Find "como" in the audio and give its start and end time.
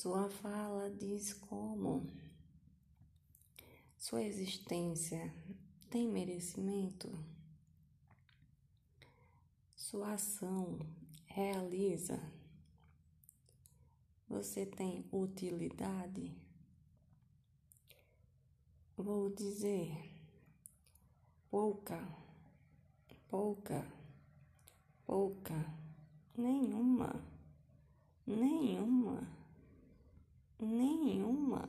1.34-2.10